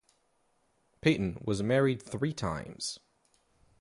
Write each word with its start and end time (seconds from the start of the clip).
Paton 1.01 1.37
was 1.45 1.61
married 1.61 2.01
three 2.01 2.33
times. 2.33 2.99